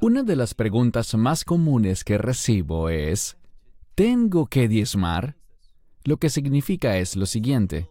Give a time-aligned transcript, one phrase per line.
[0.00, 3.36] Una de las preguntas más comunes que recibo es,
[3.94, 5.36] ¿tengo que diezmar?
[6.04, 7.88] Lo que significa es lo siguiente.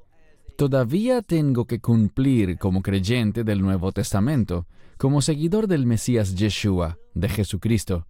[0.57, 4.67] Todavía tengo que cumplir como creyente del Nuevo Testamento,
[4.98, 8.07] como seguidor del Mesías Yeshua, de Jesucristo.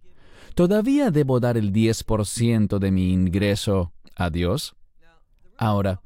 [0.54, 4.74] ¿Todavía debo dar el 10% de mi ingreso a Dios?
[5.56, 6.00] Ahora,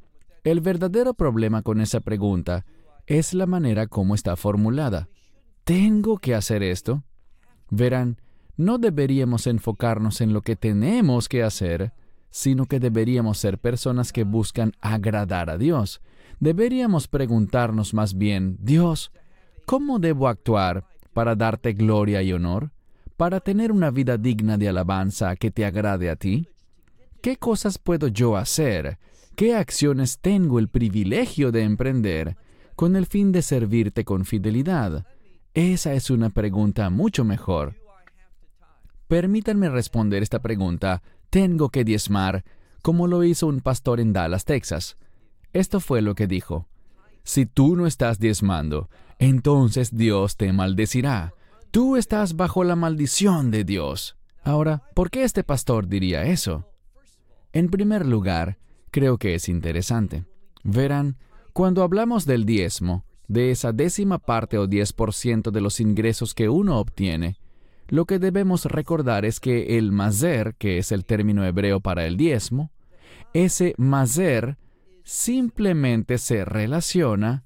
[0.44, 2.66] el verdadero problema con esa pregunta
[3.06, 5.08] es la manera como está formulada.
[5.64, 7.04] ¿Tengo que hacer esto?
[7.70, 8.20] Verán,
[8.56, 11.92] no deberíamos enfocarnos en lo que tenemos que hacer,
[12.30, 16.00] sino que deberíamos ser personas que buscan agradar a Dios.
[16.40, 19.12] Deberíamos preguntarnos más bien, Dios,
[19.64, 22.72] ¿cómo debo actuar para darte gloria y honor?
[23.16, 26.48] ¿Para tener una vida digna de alabanza que te agrade a ti?
[27.20, 28.98] ¿Qué cosas puedo yo hacer?
[29.36, 32.36] ¿Qué acciones tengo el privilegio de emprender
[32.74, 35.06] con el fin de servirte con fidelidad?
[35.54, 37.74] Esa es una pregunta mucho mejor.
[39.06, 42.44] Permítanme responder esta pregunta tengo que diezmar,
[42.82, 44.96] como lo hizo un pastor en Dallas, Texas.
[45.52, 46.68] Esto fue lo que dijo.
[47.22, 51.34] Si tú no estás diezmando, entonces Dios te maldecirá.
[51.70, 54.16] Tú estás bajo la maldición de Dios.
[54.44, 56.66] Ahora, ¿por qué este pastor diría eso?
[57.52, 58.58] En primer lugar,
[58.90, 60.24] creo que es interesante.
[60.64, 61.16] Verán,
[61.52, 66.78] cuando hablamos del diezmo, de esa décima parte o 10% de los ingresos que uno
[66.78, 67.38] obtiene,
[67.88, 72.16] lo que debemos recordar es que el mazer, que es el término hebreo para el
[72.16, 72.70] diezmo,
[73.32, 74.58] ese mazer
[75.04, 77.44] simplemente se relaciona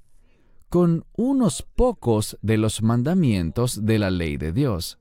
[0.68, 4.98] con unos pocos de los mandamientos de la ley de Dios.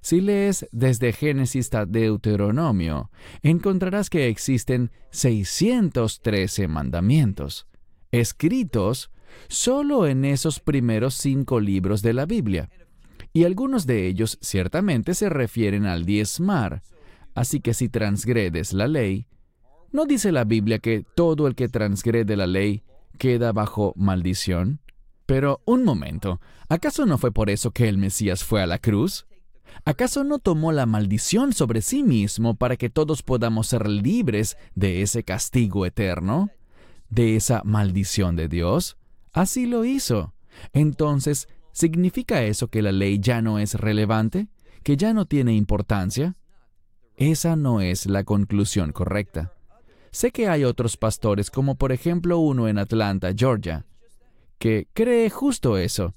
[0.00, 3.10] Si lees desde Génesis a Deuteronomio,
[3.42, 7.66] encontrarás que existen 613 mandamientos,
[8.10, 9.10] escritos
[9.48, 12.68] solo en esos primeros cinco libros de la Biblia
[13.34, 16.82] y algunos de ellos ciertamente se refieren al diezmar.
[17.34, 19.26] Así que si transgredes la ley,
[19.90, 22.84] ¿no dice la Biblia que todo el que transgrede la ley
[23.18, 24.78] queda bajo maldición?
[25.26, 29.26] Pero un momento, ¿acaso no fue por eso que el Mesías fue a la cruz?
[29.84, 35.02] ¿Acaso no tomó la maldición sobre sí mismo para que todos podamos ser libres de
[35.02, 36.50] ese castigo eterno?
[37.08, 38.96] ¿De esa maldición de Dios?
[39.34, 40.32] Así lo hizo.
[40.72, 44.46] Entonces, ¿Significa eso que la ley ya no es relevante?
[44.84, 46.36] ¿Que ya no tiene importancia?
[47.16, 49.52] Esa no es la conclusión correcta.
[50.12, 53.84] Sé que hay otros pastores, como por ejemplo uno en Atlanta, Georgia,
[54.60, 56.14] que cree justo eso.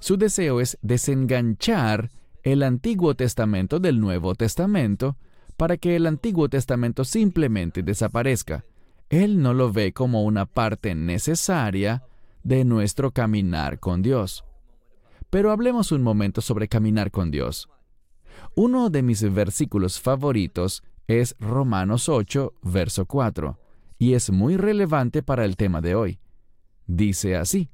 [0.00, 2.10] Su deseo es desenganchar
[2.42, 5.16] el Antiguo Testamento del Nuevo Testamento
[5.56, 8.64] para que el Antiguo Testamento simplemente desaparezca.
[9.08, 12.02] Él no lo ve como una parte necesaria
[12.46, 14.44] de nuestro caminar con Dios.
[15.30, 17.68] Pero hablemos un momento sobre caminar con Dios.
[18.54, 23.58] Uno de mis versículos favoritos es Romanos 8, verso 4,
[23.98, 26.20] y es muy relevante para el tema de hoy.
[26.86, 27.68] Dice así,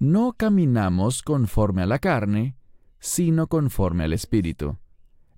[0.00, 2.56] No caminamos conforme a la carne,
[2.98, 4.78] sino conforme al Espíritu.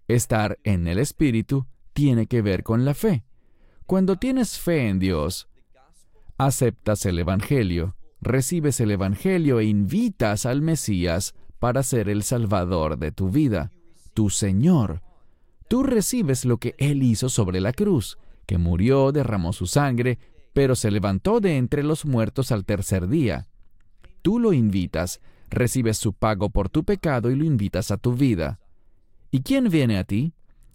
[0.09, 3.25] Estar en el Espíritu tiene que ver con la fe.
[3.85, 5.49] Cuando tienes fe en Dios,
[6.39, 13.13] aceptas el Evangelio, recibes el Evangelio e invitas al Mesías para ser el Salvador de
[13.13, 13.71] tu vida,
[14.15, 15.03] tu Señor.
[15.69, 20.19] Tú recibes lo que Él hizo sobre la cruz, que murió, derramó su sangre,
[20.53, 23.49] pero se levantó de entre los muertos al tercer día.
[24.23, 28.61] Tú lo invitas, recibes su pago por tu pecado y lo invitas a tu vida.
[29.31, 30.33] ¿Y quién viene a ti?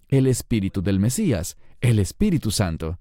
[0.08, 2.98] El Espíritu del Mesías, el Espíritu Santo.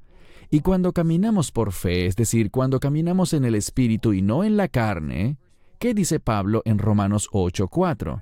[0.54, 4.58] Y cuando caminamos por fe, es decir, cuando caminamos en el Espíritu y no en
[4.58, 5.38] la carne,
[5.80, 8.22] ¿qué dice Pablo en Romanos 8:4?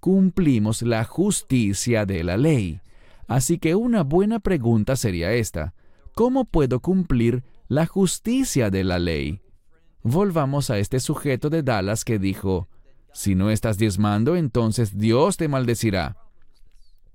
[0.00, 2.82] Cumplimos la justicia de la ley.
[3.26, 5.72] Así que una buena pregunta sería esta.
[6.14, 9.40] ¿Cómo puedo cumplir la justicia de la ley?
[10.02, 12.68] Volvamos a este sujeto de Dallas que dijo,
[13.14, 16.18] si no estás diezmando, entonces Dios te maldecirá.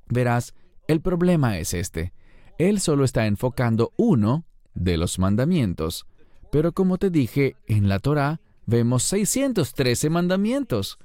[0.08, 0.56] Verás,
[0.88, 2.14] el problema es este.
[2.58, 6.06] Él solo está enfocando uno de los mandamientos.
[6.52, 10.98] Pero como te dije, en la Torá vemos 613 mandamientos.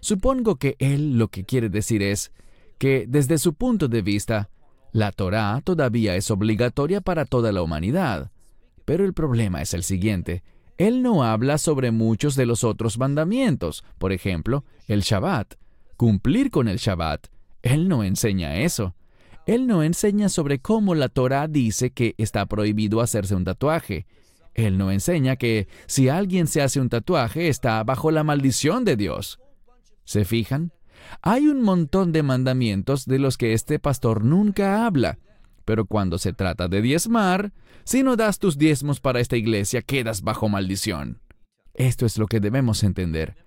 [0.00, 2.32] Supongo que él lo que quiere decir es
[2.78, 4.50] que desde su punto de vista,
[4.92, 8.30] la Torá todavía es obligatoria para toda la humanidad.
[8.84, 10.42] Pero el problema es el siguiente.
[10.78, 15.54] Él no habla sobre muchos de los otros mandamientos, por ejemplo, el Shabbat.
[15.96, 17.26] Cumplir con el Shabbat.
[17.62, 18.94] Él no enseña eso.
[19.48, 24.06] Él no enseña sobre cómo la Torah dice que está prohibido hacerse un tatuaje.
[24.52, 28.96] Él no enseña que si alguien se hace un tatuaje está bajo la maldición de
[28.96, 29.40] Dios.
[30.04, 30.72] ¿Se fijan?
[31.22, 35.18] Hay un montón de mandamientos de los que este pastor nunca habla.
[35.64, 37.54] Pero cuando se trata de diezmar,
[37.84, 41.22] si no das tus diezmos para esta iglesia, quedas bajo maldición.
[41.72, 43.46] Esto es lo que debemos entender.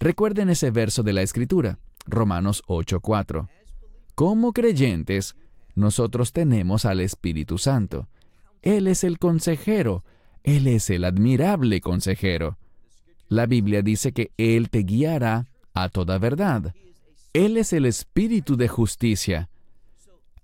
[0.00, 3.50] Recuerden ese verso de la Escritura, Romanos 8:4.
[4.14, 5.34] Como creyentes,
[5.74, 8.08] nosotros tenemos al Espíritu Santo.
[8.62, 10.04] Él es el consejero,
[10.42, 12.58] Él es el admirable consejero.
[13.28, 16.74] La Biblia dice que Él te guiará a toda verdad.
[17.32, 19.48] Él es el Espíritu de justicia.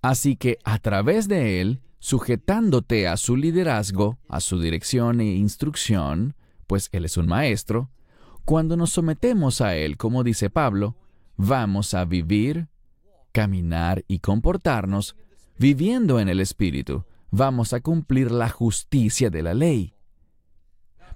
[0.01, 6.35] Así que a través de Él, sujetándote a su liderazgo, a su dirección e instrucción,
[6.67, 7.89] pues Él es un maestro,
[8.45, 10.95] cuando nos sometemos a Él, como dice Pablo,
[11.37, 12.67] vamos a vivir,
[13.31, 15.15] caminar y comportarnos
[15.57, 17.05] viviendo en el Espíritu.
[17.31, 19.93] Vamos a cumplir la justicia de la ley.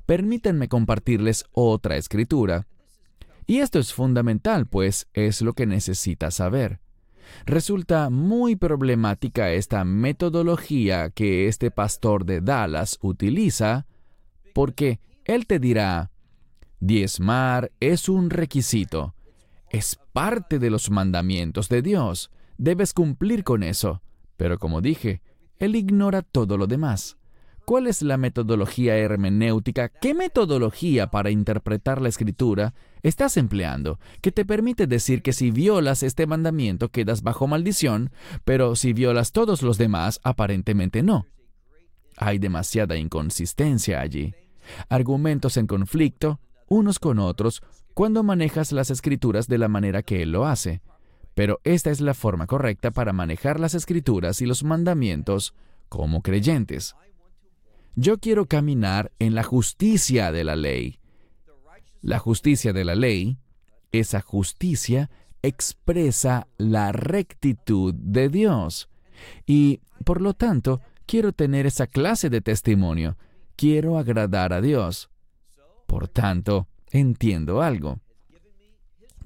[0.06, 2.68] Permítanme compartirles otra escritura.
[3.46, 6.80] Y esto es fundamental, pues es lo que necesitas saber.
[7.46, 13.88] Resulta muy problemática esta metodología que este pastor de Dallas utiliza,
[14.54, 16.12] porque él te dirá,
[16.80, 19.16] diezmar es un requisito,
[19.74, 24.04] es parte de los mandamientos de Dios, debes cumplir con eso.
[24.38, 25.22] Pero como dije,
[25.58, 27.18] él ignora todo lo demás.
[27.66, 29.90] ¿Cuál es la metodología hermenéutica?
[29.90, 36.04] ¿Qué metodología para interpretar la escritura estás empleando que te permite decir que si violas
[36.04, 38.12] este mandamiento quedas bajo maldición,
[38.46, 41.26] pero si violas todos los demás aparentemente no?
[42.18, 44.36] Hay demasiada inconsistencia allí.
[44.88, 50.32] Argumentos en conflicto, unos con otros, cuando manejas las escrituras de la manera que él
[50.32, 50.82] lo hace.
[51.36, 55.54] Pero esta es la forma correcta para manejar las escrituras y los mandamientos
[55.90, 56.96] como creyentes.
[57.96, 61.00] Yo quiero caminar en la justicia de la ley.
[62.02, 63.38] La justicia de la ley,
[63.92, 65.10] esa justicia
[65.42, 68.90] expresa la rectitud de Dios.
[69.46, 73.18] Y, por lo tanto, quiero tener esa clase de testimonio.
[73.56, 75.10] Quiero agradar a Dios.
[75.86, 78.00] Por tanto, entiendo algo.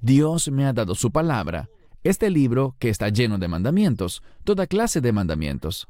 [0.02, 1.70] Dios me ha dado su palabra,
[2.04, 5.88] este libro que está lleno de mandamientos, toda clase de mandamientos.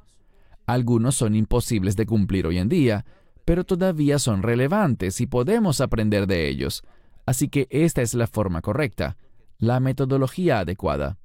[0.65, 3.05] Algunos son imposibles de cumplir hoy en día,
[3.45, 6.83] pero todavía son relevantes y podemos aprender de ellos.
[7.25, 9.17] Así que esta es la forma correcta,
[9.59, 11.17] la metodología adecuada.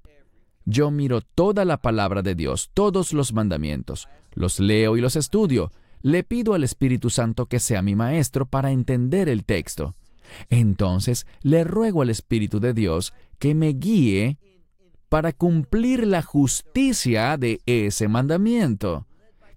[0.65, 5.73] Yo miro toda la palabra de Dios, todos los mandamientos, los leo y los estudio.
[6.03, 9.95] Le pido al Espíritu Santo que sea mi maestro para entender el texto.
[10.49, 14.39] Entonces le ruego al Espíritu de Dios que me guíe
[15.09, 19.07] para cumplir la justicia de ese mandamiento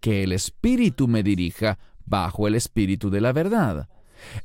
[0.01, 3.89] que el Espíritu me dirija bajo el Espíritu de la verdad.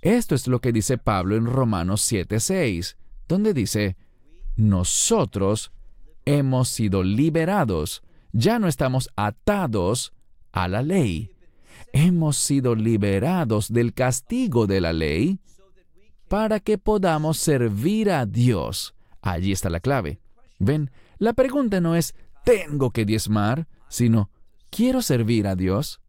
[0.03, 2.97] Esto es lo que dice Pablo en Romanos 7:6,
[3.29, 3.97] donde dice,
[4.57, 5.73] nosotros
[6.25, 8.03] hemos sido liberados,
[8.33, 10.13] ya no estamos atados
[10.53, 11.31] a la ley.
[11.93, 15.41] Hemos sido liberados del castigo de la ley
[16.31, 18.95] para que podamos servir a Dios.
[19.21, 20.21] Allí está la clave.
[20.61, 23.67] Ven, la pregunta no es, ¿tengo que diezmar?
[23.89, 24.31] sino,
[24.71, 26.01] ¿Quiero servir a Dios?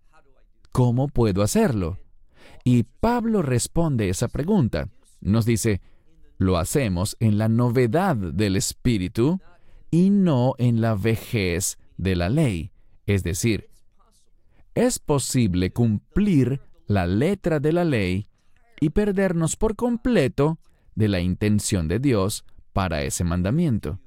[0.72, 1.98] ¿Cómo puedo hacerlo?
[2.64, 4.90] Y Pablo responde esa pregunta.
[5.22, 5.82] Nos dice,
[6.38, 9.40] lo hacemos en la novedad del Espíritu
[9.90, 12.72] y no en la vejez de la ley.
[13.08, 13.72] Es decir,
[14.76, 18.28] es posible cumplir la letra de la ley
[18.82, 20.58] y perdernos por completo
[20.96, 24.00] de la intención de Dios para ese mandamiento.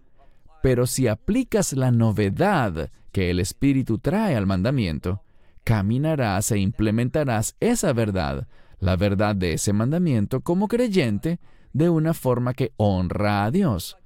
[0.62, 5.22] Pero si aplicas la novedad que el Espíritu trae al mandamiento,
[5.62, 8.48] caminarás e implementarás esa verdad,
[8.80, 11.38] la verdad de ese mandamiento como creyente,
[11.72, 13.96] de una forma que honra a Dios.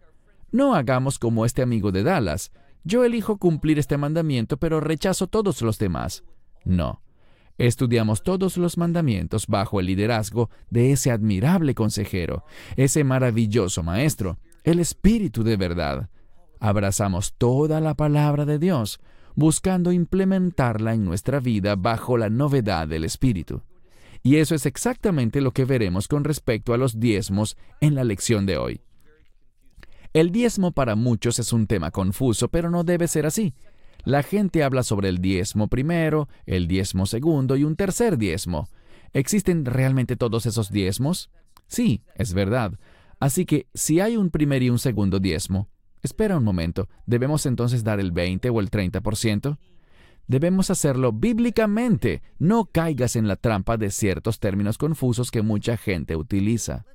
[0.53, 2.53] No hagamos como este amigo de Dallas.
[2.85, 6.25] Yo elijo cumplir este mandamiento, pero rechazo todos los demás.
[6.65, 7.01] No.
[7.59, 12.45] Estudiamos todos los mandamientos bajo el liderazgo de ese admirable consejero,
[12.77, 16.09] ese maravilloso maestro, el Espíritu de verdad
[16.61, 19.01] abrazamos toda la palabra de Dios,
[19.35, 23.63] buscando implementarla en nuestra vida bajo la novedad del Espíritu.
[24.23, 28.47] Y eso es exactamente lo que veremos con respecto a los diezmos en la lección
[28.47, 28.81] de hoy.
[30.13, 33.55] El diezmo para muchos es un tema confuso, pero no debe ser así.
[34.09, 38.71] La gente habla sobre el diezmo primero, el diezmo segundo y un tercer diezmo.
[39.13, 41.31] ¿Existen realmente todos esos diezmos?
[41.67, 42.73] Sí, es verdad.
[43.21, 45.69] Así que si hay un primer y un segundo diezmo,
[46.03, 49.59] Espera un momento, ¿debemos entonces dar el 20 o el 30%?
[50.27, 52.23] Debemos hacerlo bíblicamente.
[52.39, 56.87] No caigas en la trampa de ciertos términos confusos que mucha gente utiliza.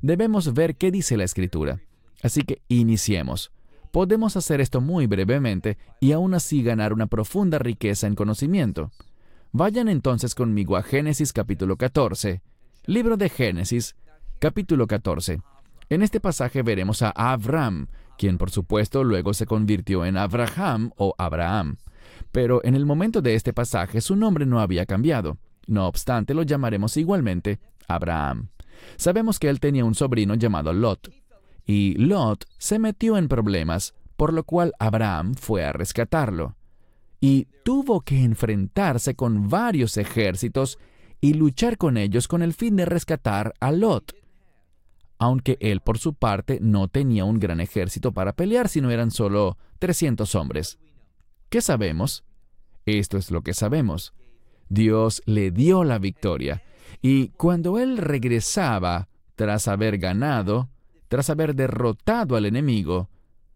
[0.00, 1.82] Debemos ver qué dice la Escritura.
[2.22, 3.52] Así que iniciemos.
[3.92, 8.90] Podemos hacer esto muy brevemente y aún así ganar una profunda riqueza en conocimiento.
[9.52, 12.42] Vayan entonces conmigo a Génesis capítulo 14.
[12.86, 13.96] Libro de Génesis,
[14.38, 15.40] capítulo 14.
[15.88, 17.86] En este pasaje veremos a Abraham,
[18.18, 21.76] quien por supuesto luego se convirtió en Abraham o Abraham.
[22.32, 25.38] Pero en el momento de este pasaje su nombre no había cambiado.
[25.66, 28.48] No obstante, lo llamaremos igualmente Abraham.
[28.96, 31.10] Sabemos que él tenía un sobrino llamado Lot,
[31.66, 36.56] y Lot se metió en problemas, por lo cual Abraham fue a rescatarlo
[37.20, 40.78] y tuvo que enfrentarse con varios ejércitos
[41.20, 44.14] y luchar con ellos con el fin de rescatar a Lot.
[45.18, 49.56] Aunque él por su parte no tenía un gran ejército para pelear, sino eran solo
[49.78, 50.78] 300 hombres.
[51.48, 52.24] ¿Qué sabemos?
[52.84, 54.12] Esto es lo que sabemos.
[54.68, 56.62] Dios le dio la victoria,
[57.00, 60.68] y cuando él regresaba, tras haber ganado,
[61.08, 63.08] tras haber derrotado al enemigo,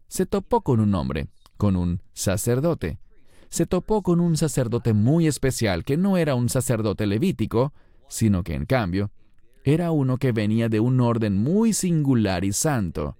[0.08, 2.98] se topó con un hombre, con un sacerdote,
[3.48, 7.72] se topó con un sacerdote muy especial que no era un sacerdote levítico,
[8.08, 9.10] sino que en cambio
[9.64, 13.16] era uno que venía de un orden muy singular y santo.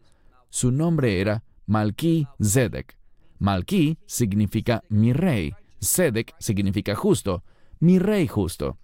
[0.48, 2.96] Su nombre era Malki Zedek.
[3.38, 7.42] Malki significa mi rey, Zedek significa justo,
[7.78, 8.78] mi rey justo.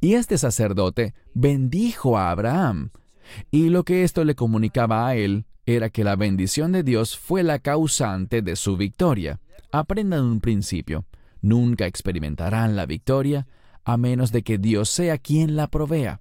[0.00, 2.90] Y este sacerdote bendijo a Abraham,
[3.50, 7.42] y lo que esto le comunicaba a él era que la bendición de Dios fue
[7.42, 9.40] la causante de su victoria.
[9.70, 11.04] Aprendan un principio.
[11.40, 13.46] Nunca experimentarán la victoria
[13.84, 16.20] a menos de que Dios sea quien la provea.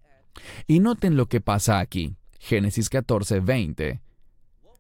[0.68, 2.16] Y noten lo que pasa aquí.
[2.40, 4.02] Génesis 14, 20.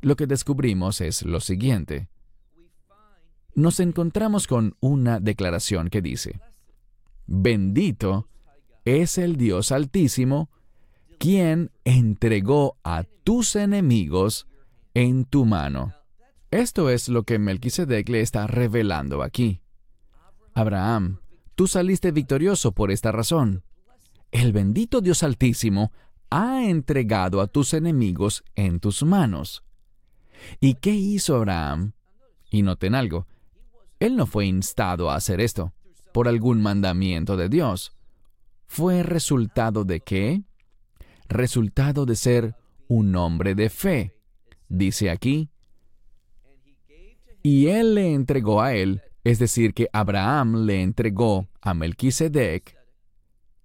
[0.01, 2.07] Lo que descubrimos es lo siguiente.
[3.55, 6.39] Nos encontramos con una declaración que dice,
[7.25, 8.27] Bendito
[8.85, 10.49] es el Dios Altísimo,
[11.17, 14.47] quien entregó a tus enemigos
[14.93, 15.93] en tu mano.
[16.51, 19.61] Esto es lo que Melquisedec le está revelando aquí.
[20.53, 21.19] Abraham,
[21.55, 23.63] tú saliste victorioso por esta razón.
[24.31, 25.91] El bendito Dios Altísimo
[26.29, 29.63] ha entregado a tus enemigos en tus manos.
[30.59, 31.93] ¿Y qué hizo Abraham?
[32.49, 33.27] Y noten algo,
[33.99, 35.73] él no fue instado a hacer esto
[36.13, 37.91] por algún mandamiento de Dios.
[38.67, 40.43] ¿Fue resultado de qué?
[41.29, 42.55] Resultado de ser
[42.87, 44.13] un hombre de fe.
[44.69, 45.49] Dice aquí,
[47.43, 52.77] y él le entregó a él, es decir, que Abraham le entregó a Melquisedec,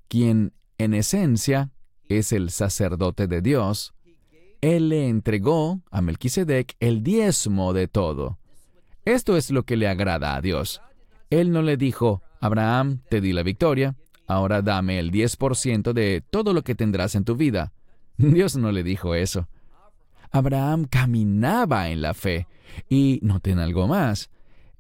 [0.07, 1.73] quien en esencia
[2.09, 3.95] es el sacerdote de Dios,
[4.61, 8.39] él le entregó a Melquisedec el diezmo de todo.
[9.05, 10.81] Esto es lo que le agrada a Dios.
[11.31, 13.97] Él no le dijo, Abraham, te di la victoria,
[14.33, 17.73] ahora dame el 10% de todo lo que tendrás en tu vida.
[18.17, 19.49] Dios no le dijo eso.
[20.31, 22.49] Abraham caminaba en la fe.
[22.89, 24.31] Y noten algo más.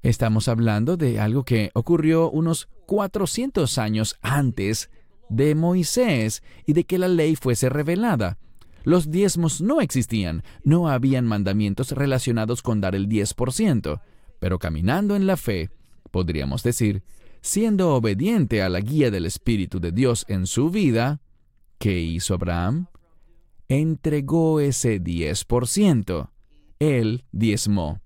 [0.02, 4.90] Estamos hablando de algo que ocurrió unos 400 años antes
[5.28, 8.38] de Moisés y de que la ley fuese revelada.
[8.84, 14.00] Los diezmos no existían, no habían mandamientos relacionados con dar el 10%,
[14.40, 15.70] pero caminando en la fe,
[16.10, 17.04] podríamos decir,
[17.42, 21.20] siendo obediente a la guía del Espíritu de Dios en su vida,
[21.78, 22.86] ¿qué hizo Abraham?
[23.80, 26.30] entregó ese 10%.
[26.78, 28.00] Él diezmó.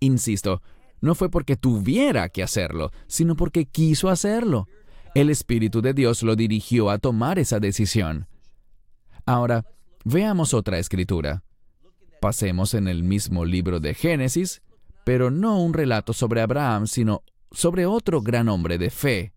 [0.00, 0.62] Insisto,
[1.00, 4.68] no fue porque tuviera que hacerlo, sino porque quiso hacerlo.
[5.14, 8.28] El Espíritu de Dios lo dirigió a tomar esa decisión.
[9.26, 9.64] Ahora,
[10.04, 11.42] veamos otra escritura.
[12.20, 14.62] Pasemos en el mismo libro de Génesis,
[15.04, 19.32] pero no un relato sobre Abraham, sino sobre otro gran hombre de fe,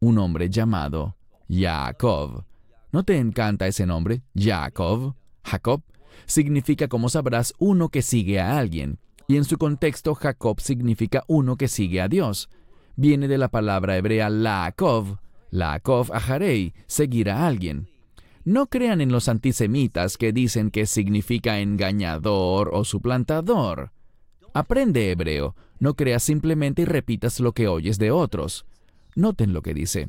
[0.00, 1.16] un hombre llamado
[1.48, 2.44] Jacob.
[2.92, 4.22] ¿No te encanta ese nombre?
[4.34, 5.14] Jacob.
[5.44, 5.82] Jacob
[6.26, 8.98] significa, como sabrás, uno que sigue a alguien.
[9.28, 12.48] Y en su contexto, Jacob significa uno que sigue a Dios.
[12.94, 15.18] Viene de la palabra hebrea Laakov.
[15.50, 17.88] Laakov ajarei, seguir a alguien.
[18.44, 23.90] No crean en los antisemitas que dicen que significa engañador o suplantador.
[24.56, 28.64] Aprende hebreo, no creas simplemente y repitas lo que oyes de otros.
[29.14, 30.08] Noten lo que dice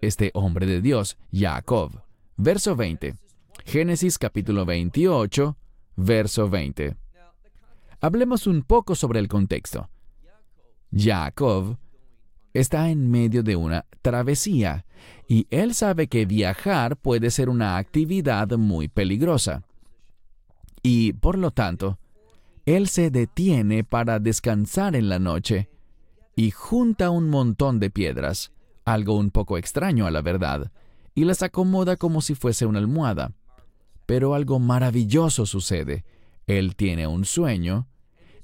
[0.00, 1.90] este hombre de Dios, Jacob.
[2.36, 3.16] Verso 20.
[3.64, 5.56] Génesis capítulo 28,
[5.96, 6.94] verso 20.
[8.00, 9.90] Hablemos un poco sobre el contexto.
[10.96, 11.76] Jacob
[12.52, 14.86] está en medio de una travesía
[15.26, 19.64] y él sabe que viajar puede ser una actividad muy peligrosa.
[20.80, 21.98] Y por lo tanto,
[22.66, 25.68] él se detiene para descansar en la noche
[26.36, 28.54] y junta un montón de piedras
[28.84, 30.70] algo un poco extraño a la verdad,
[31.14, 33.32] y las acomoda como si fuese una almohada.
[34.06, 36.04] Pero algo maravilloso sucede.
[36.46, 37.88] Él tiene un sueño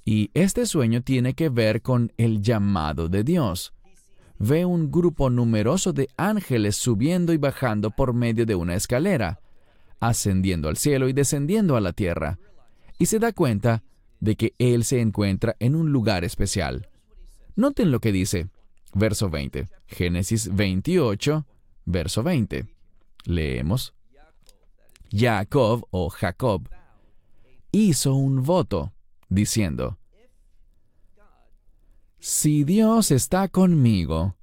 [0.04, 3.74] y este sueño tiene que ver con el llamado de Dios.
[4.38, 9.40] Ve un grupo numeroso de ángeles subiendo y bajando por medio de una escalera,
[9.98, 12.38] ascendiendo al cielo y descendiendo a la tierra,
[12.98, 13.82] y se da cuenta
[14.20, 16.88] de que Él se encuentra en un lugar especial.
[17.56, 18.48] Noten lo que dice,
[18.94, 21.46] verso 20, Génesis 28,
[21.86, 22.66] verso 20.
[23.24, 23.94] Leemos.
[25.10, 26.68] Jacob o Jacob
[27.72, 28.92] hizo un voto,
[29.28, 29.98] diciendo,
[32.18, 34.36] si Dios está conmigo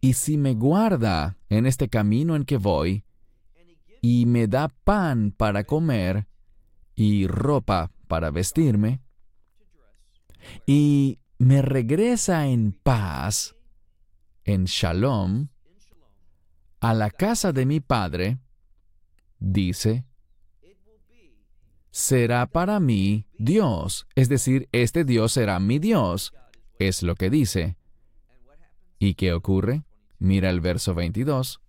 [0.00, 3.04] y si me guarda en este camino en que voy
[4.00, 6.26] y me da pan para comer
[6.98, 9.00] y ropa para vestirme
[10.66, 13.54] y me regresa en paz,
[14.44, 15.46] en shalom,
[16.80, 18.38] a la casa de mi padre,
[19.38, 20.06] dice,
[21.92, 26.32] será para mí Dios, es decir, este Dios será mi Dios,
[26.80, 27.76] es lo que dice.
[28.98, 29.84] ¿Y qué ocurre?
[30.18, 31.60] Mira el verso 22.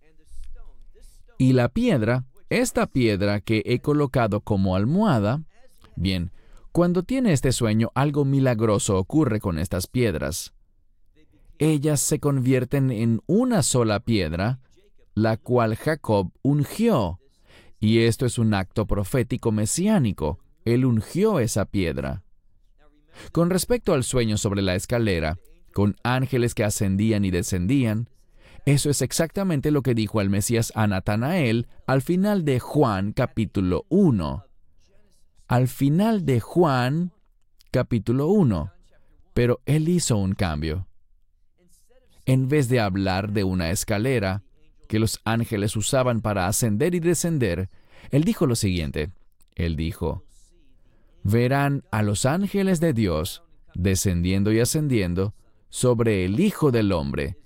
[1.38, 5.42] Y la piedra, esta piedra que he colocado como almohada,
[5.96, 6.30] bien,
[6.72, 10.52] cuando tiene este sueño algo milagroso ocurre con estas piedras.
[11.58, 14.60] Ellas se convierten en una sola piedra,
[15.14, 17.20] la cual Jacob ungió
[17.80, 20.38] y esto es un acto profético mesiánico.
[20.66, 22.22] Él ungió esa piedra.
[23.32, 25.38] Con respecto al sueño sobre la escalera,
[25.72, 28.10] con ángeles que ascendían y descendían,
[28.72, 33.84] eso es exactamente lo que dijo el Mesías a Natanael al final de Juan capítulo
[33.88, 34.44] 1.
[35.48, 37.12] Al final de Juan
[37.70, 38.72] capítulo 1.
[39.34, 40.86] Pero él hizo un cambio.
[42.26, 44.42] En vez de hablar de una escalera,
[44.86, 47.70] que los ángeles usaban para ascender y descender,
[48.10, 49.10] él dijo lo siguiente.
[49.54, 50.24] Él dijo,
[51.22, 53.42] verán a los ángeles de Dios
[53.74, 55.34] descendiendo y ascendiendo
[55.68, 57.36] sobre el Hijo del Hombre,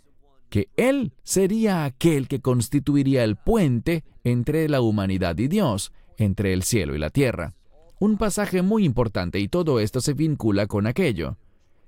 [0.54, 6.62] que Él sería aquel que constituiría el puente entre la humanidad y Dios, entre el
[6.62, 7.54] cielo y la tierra.
[7.98, 11.38] Un pasaje muy importante y todo esto se vincula con aquello.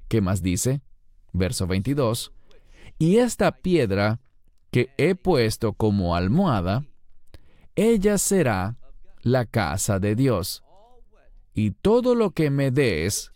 [0.09, 0.81] ¿Qué más dice?
[1.33, 2.33] Verso 22.
[2.99, 4.19] Y esta piedra
[4.73, 6.85] que he puesto como almohada,
[7.77, 8.79] ella será
[9.23, 10.65] la casa de Dios.
[11.55, 13.31] Y todo lo que me des,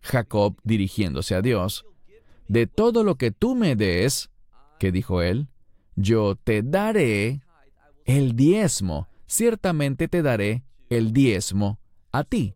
[0.00, 1.84] Jacob dirigiéndose a Dios,
[2.48, 4.30] de todo lo que tú me des,
[4.78, 5.48] que dijo él,
[5.96, 7.40] yo te daré
[8.04, 11.78] el diezmo, ciertamente te daré el diezmo
[12.12, 12.54] a ti.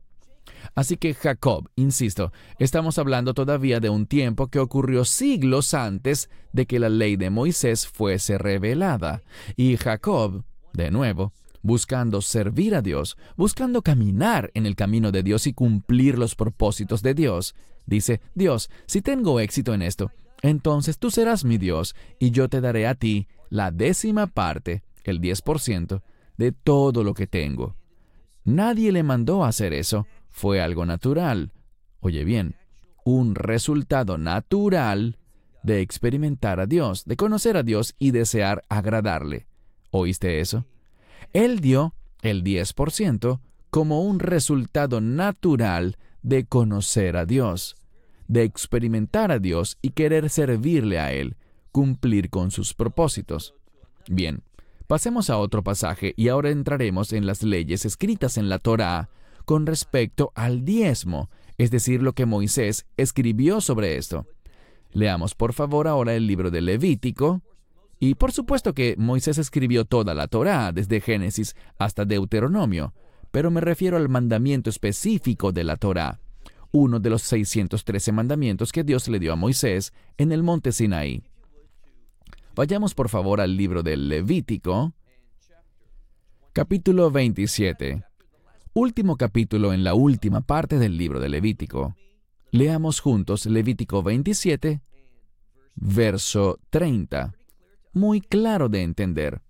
[0.75, 6.67] Así que Jacob, insisto, estamos hablando todavía de un tiempo que ocurrió siglos antes de
[6.67, 9.23] que la ley de Moisés fuese revelada.
[9.57, 15.47] Y Jacob, de nuevo, buscando servir a Dios, buscando caminar en el camino de Dios
[15.47, 17.55] y cumplir los propósitos de Dios,
[17.87, 20.11] dice, Dios, si tengo éxito en esto,
[20.43, 25.21] entonces tú serás mi Dios y yo te daré a ti la décima parte, el
[25.21, 26.03] 10%,
[26.39, 27.77] de todo lo que tengo.
[28.45, 31.53] Nadie le mandó hacer eso, fue algo natural.
[32.01, 32.55] Oye bien,
[33.05, 35.19] un resultado natural
[35.63, 39.47] de experimentar a Dios, de conocer a Dios y desear agradarle.
[39.91, 40.65] ¿Oíste eso?
[41.33, 43.41] Él dio el 10%
[43.71, 47.77] como un resultado natural de conocer a Dios,
[48.29, 51.37] de experimentar a Dios y querer servirle a Él,
[51.73, 53.55] cumplir con sus propósitos.
[54.09, 54.43] Bien,
[54.87, 59.11] pasemos a otro pasaje y ahora entraremos en las leyes escritas en la Torá
[59.45, 64.27] con respecto al diezmo, es decir, lo que Moisés escribió sobre esto.
[64.93, 67.43] Leamos por favor ahora el libro de Levítico.
[67.99, 72.95] Y por supuesto que Moisés escribió toda la Torá, desde Génesis hasta Deuteronomio,
[73.31, 76.21] pero me refiero al mandamiento específico de la Torá,
[76.73, 81.23] uno de los 613 mandamientos que Dios le dio a Moisés en el monte Sinaí.
[82.55, 84.93] Vayamos por favor al libro del Levítico,
[86.53, 88.05] capítulo 27
[88.73, 91.97] último capítulo en la última parte del libro de Levítico.
[92.53, 94.81] Leamos juntos Levítico 27,
[95.75, 97.35] verso 30.
[97.93, 99.43] Muy claro de entender.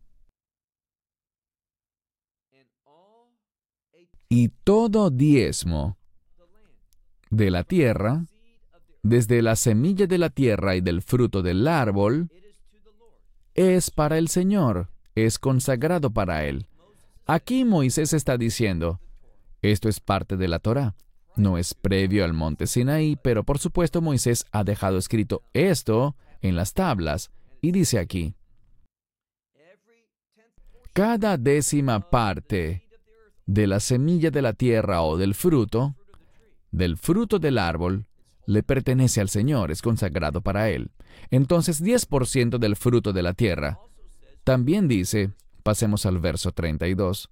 [4.32, 5.98] Y todo diezmo
[7.30, 8.26] de la tierra,
[9.02, 12.30] desde la semilla de la tierra y del fruto del árbol,
[13.54, 16.68] es para el Señor, es consagrado para Él.
[17.26, 19.00] Aquí Moisés está diciendo,
[19.62, 20.94] esto es parte de la Torah.
[21.34, 26.54] No es previo al monte Sinaí, pero por supuesto Moisés ha dejado escrito esto en
[26.54, 28.36] las tablas y dice aquí,
[30.92, 32.89] cada décima parte
[33.50, 35.96] de la semilla de la tierra o del fruto,
[36.70, 38.06] del fruto del árbol,
[38.46, 40.92] le pertenece al Señor, es consagrado para Él.
[41.32, 43.80] Entonces 10% del fruto de la tierra.
[44.44, 45.32] También dice,
[45.64, 47.28] pasemos al verso 32,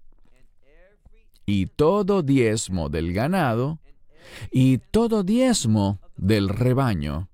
[1.46, 3.78] y todo diezmo del ganado,
[4.50, 7.28] y todo diezmo del rebaño.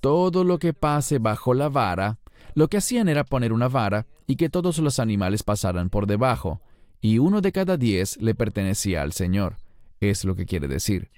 [0.00, 2.18] Todo lo que pase bajo la vara,
[2.54, 6.60] lo que hacían era poner una vara y que todos los animales pasaran por debajo,
[7.04, 9.58] y uno de cada diez le pertenecía al Señor.
[10.00, 11.10] Es lo que quiere decir.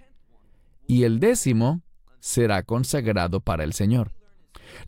[0.89, 1.81] Y el décimo
[2.19, 4.11] será consagrado para el Señor.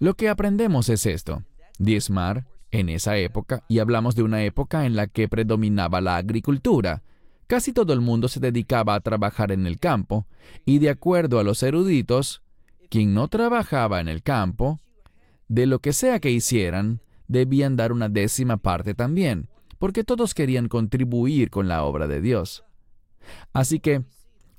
[0.01, 1.45] Lo que aprendemos es esto.
[1.79, 7.05] Diezmar en esa época, y hablamos de una época en la que predominaba la agricultura.
[7.47, 10.27] Casi todo el mundo se dedicaba a trabajar en el campo,
[10.65, 12.43] y de acuerdo a los eruditos,
[12.91, 14.81] quien no trabajaba en el campo,
[15.47, 20.69] de lo que sea que hicieran, debían dar una décima parte también, porque todos querían
[20.69, 22.65] contribuir con la obra de Dios.
[23.53, 24.03] Así que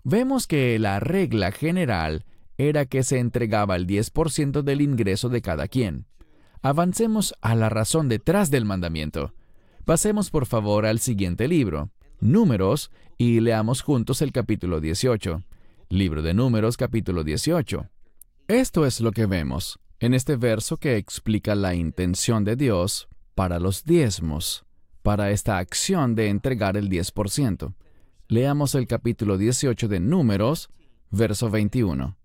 [0.03, 2.25] vemos que la regla general
[2.57, 6.05] era que se entregaba el 10% del ingreso de cada quien.
[6.61, 9.33] Avancemos a la razón detrás del mandamiento.
[9.85, 15.43] Pasemos por favor al siguiente libro, Números, y leamos juntos el capítulo 18.
[15.89, 17.89] Libro de Números, capítulo 18.
[18.47, 23.59] Esto es lo que vemos en este verso que explica la intención de Dios para
[23.59, 24.65] los diezmos,
[25.01, 27.73] para esta acción de entregar el 10%.
[28.27, 30.69] Leamos el capítulo 18 de Números,
[31.09, 32.17] verso 21.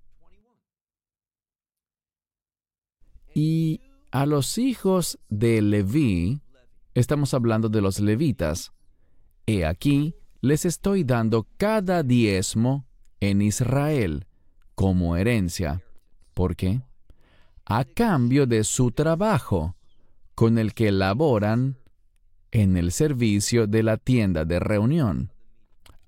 [3.34, 6.40] Y a los hijos de Leví,
[6.94, 8.72] estamos hablando de los levitas,
[9.46, 12.86] he aquí, les estoy dando cada diezmo
[13.20, 14.26] en Israel
[14.74, 15.82] como herencia.
[16.34, 16.82] ¿Por qué?
[17.66, 19.76] a cambio de su trabajo,
[20.34, 21.78] con el que laboran
[22.54, 25.32] en el servicio de la tienda de reunión.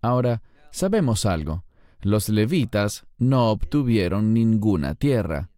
[0.01, 1.65] Ahora, sabemos algo.
[2.01, 5.51] Los levitas no obtuvieron ninguna tierra.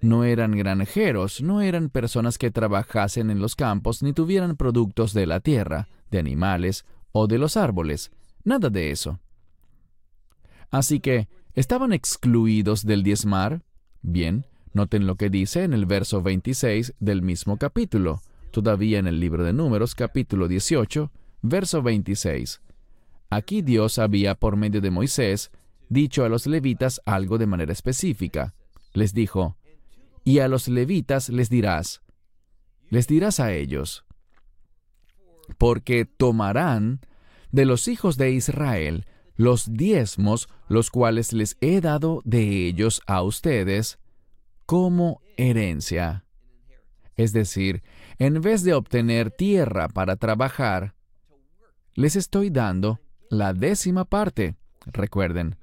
[0.00, 5.26] No eran granjeros, no eran personas que trabajasen en los campos ni tuvieran productos de
[5.26, 8.12] la tierra, de animales o de los árboles.
[8.44, 9.18] Nada de eso.
[10.70, 13.62] Así que, ¿estaban excluidos del diezmar?
[14.02, 19.20] Bien, Noten lo que dice en el verso 26 del mismo capítulo, todavía en el
[19.20, 21.10] libro de Números, capítulo 18,
[21.42, 22.60] verso 26.
[23.30, 25.50] Aquí Dios había, por medio de Moisés,
[25.88, 28.54] dicho a los levitas algo de manera específica.
[28.92, 29.56] Les dijo,
[30.24, 32.02] y a los levitas les dirás,
[32.90, 34.04] les dirás a ellos,
[35.58, 37.00] porque tomarán
[37.52, 43.22] de los hijos de Israel los diezmos, los cuales les he dado de ellos a
[43.22, 43.98] ustedes,
[44.66, 46.24] como herencia.
[47.16, 47.82] Es decir,
[48.20, 50.94] en vez de obtener tierra para trabajar,
[51.94, 54.56] les estoy dando la décima parte.
[54.84, 55.56] Recuerden,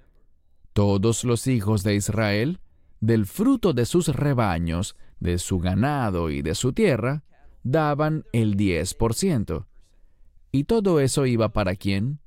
[0.73, 2.59] todos los hijos de Israel,
[2.99, 7.23] del fruto de sus rebaños, de su ganado y de su tierra,
[7.61, 9.67] daban el 10%.
[10.51, 12.21] ¿Y todo eso iba para quién?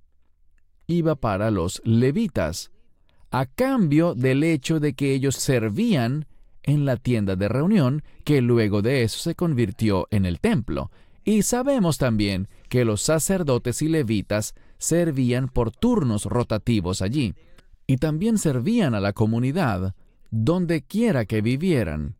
[0.87, 2.71] Iba para los levitas,
[3.33, 6.27] a cambio del hecho de que ellos servían
[6.63, 10.91] en la tienda de reunión, que luego de eso se convirtió en el templo.
[11.25, 17.35] Y sabemos también que los sacerdotes y levitas servían por turnos rotativos allí,
[17.87, 19.95] y también servían a la comunidad,
[20.31, 22.17] donde quiera que vivieran.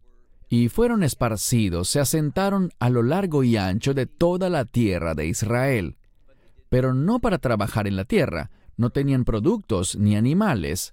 [0.49, 5.29] Y fueron esparcidos, se asentaron a lo largo y ancho de toda la tierra de
[5.29, 5.97] Israel.
[6.69, 10.93] Pero no para trabajar en la tierra, no tenían productos ni animales,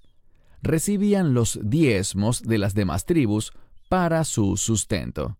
[0.62, 3.52] recibían los diezmos de las demás tribus
[3.88, 5.38] para su sustento.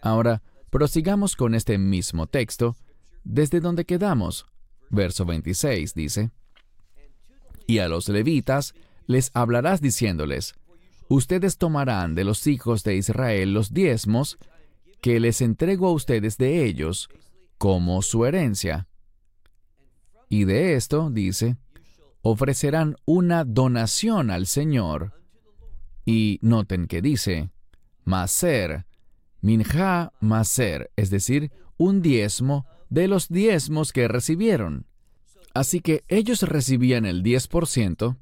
[0.00, 2.76] Ahora, prosigamos con este mismo texto,
[3.22, 4.46] desde donde quedamos.
[4.90, 6.30] Verso 26 dice,
[7.66, 8.74] Y a los levitas
[9.06, 10.54] les hablarás diciéndoles,
[11.08, 14.38] Ustedes tomarán de los hijos de Israel los diezmos
[15.02, 17.08] que les entrego a ustedes de ellos
[17.58, 18.88] como su herencia.
[20.30, 21.56] Y de esto, dice,
[22.24, 25.12] ofrecerán una donación al Señor.
[26.06, 27.50] Y noten que dice,
[28.04, 28.86] maser,
[29.42, 34.86] minja maser, es decir, un diezmo de los diezmos que recibieron.
[35.52, 38.16] Así que ellos recibían el 10%,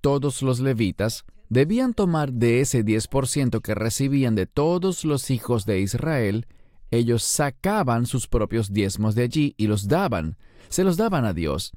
[0.00, 5.80] todos los levitas debían tomar de ese 10% que recibían de todos los hijos de
[5.80, 6.46] Israel,
[6.90, 10.36] ellos sacaban sus propios diezmos de allí y los daban,
[10.68, 11.72] se los daban a Dios.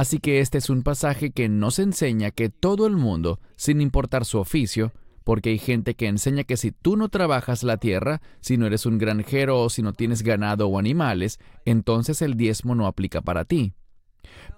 [0.00, 4.24] Así que este es un pasaje que nos enseña que todo el mundo, sin importar
[4.24, 8.56] su oficio, porque hay gente que enseña que si tú no trabajas la tierra, si
[8.56, 12.86] no eres un granjero o si no tienes ganado o animales, entonces el diezmo no
[12.86, 13.74] aplica para ti.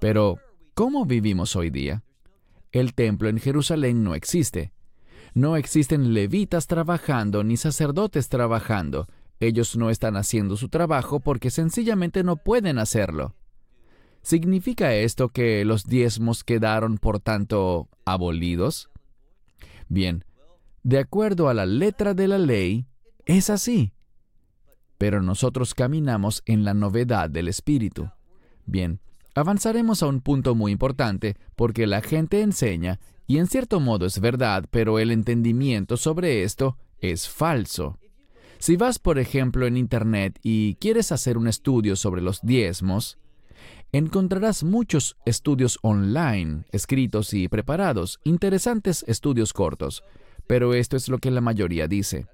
[0.01, 0.39] Pero,
[0.75, 2.05] ¿cómo vivimos hoy día?
[2.71, 4.71] El templo en Jerusalén no existe.
[5.35, 9.09] No existen levitas trabajando ni sacerdotes trabajando.
[9.41, 13.35] Ellos no están haciendo su trabajo porque sencillamente no pueden hacerlo.
[14.23, 18.89] ¿Significa esto que los diezmos quedaron, por tanto, abolidos?
[19.89, 20.25] Bien,
[20.85, 22.87] de acuerdo a la letra de la ley,
[23.27, 23.93] es así.
[24.97, 28.11] Pero nosotros caminamos en la novedad del Espíritu.
[28.65, 29.01] Bien,
[29.35, 34.21] avanzaremos a un punto muy importante porque la gente enseña, y en cierto modo es
[34.21, 37.99] verdad, pero el entendimiento sobre esto es falso.
[38.59, 43.19] Si vas, por ejemplo, en Internet y quieres hacer un estudio sobre los diezmos,
[43.93, 50.03] encontrarás muchos estudios online, escritos y preparados, interesantes estudios cortos,
[50.47, 52.27] pero esto es lo que la mayoría dice.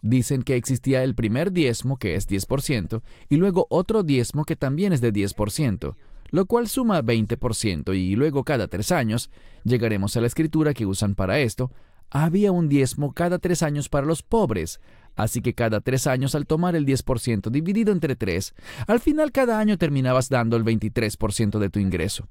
[0.00, 4.94] Dicen que existía el primer diezmo, que es 10%, y luego otro diezmo que también
[4.94, 5.96] es de 10%,
[6.30, 9.30] lo cual suma 20%, y luego cada tres años,
[9.64, 11.70] llegaremos a la escritura que usan para esto,
[12.10, 14.80] había un diezmo cada tres años para los pobres,
[15.14, 18.54] Así que cada tres años al tomar el 10% dividido entre tres,
[18.86, 22.28] al final cada año terminabas dando el 23% de tu ingreso.